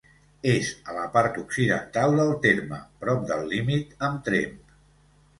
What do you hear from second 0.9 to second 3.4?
a la part occidental del terme, prop